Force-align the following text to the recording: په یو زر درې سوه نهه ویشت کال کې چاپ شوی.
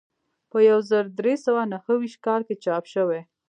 په 0.51 0.57
یو 0.69 0.79
زر 0.89 1.05
درې 1.19 1.33
سوه 1.45 1.61
نهه 1.73 1.93
ویشت 1.99 2.19
کال 2.25 2.41
کې 2.47 2.55
چاپ 2.63 2.83
شوی. 2.93 3.21